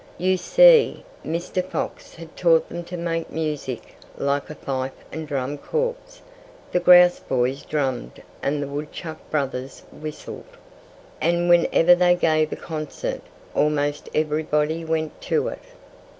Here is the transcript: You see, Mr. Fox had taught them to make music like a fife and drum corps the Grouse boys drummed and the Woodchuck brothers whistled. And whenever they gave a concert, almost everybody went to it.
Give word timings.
You 0.17 0.35
see, 0.35 1.03
Mr. 1.23 1.63
Fox 1.63 2.15
had 2.15 2.35
taught 2.35 2.69
them 2.69 2.83
to 2.85 2.97
make 2.97 3.29
music 3.31 3.93
like 4.17 4.49
a 4.49 4.55
fife 4.55 4.95
and 5.11 5.27
drum 5.27 5.59
corps 5.59 6.23
the 6.71 6.79
Grouse 6.79 7.19
boys 7.19 7.61
drummed 7.61 8.23
and 8.41 8.63
the 8.63 8.67
Woodchuck 8.67 9.19
brothers 9.29 9.83
whistled. 9.91 10.57
And 11.21 11.49
whenever 11.49 11.93
they 11.93 12.15
gave 12.15 12.51
a 12.51 12.55
concert, 12.55 13.21
almost 13.53 14.09
everybody 14.15 14.83
went 14.83 15.21
to 15.21 15.49
it. 15.49 15.61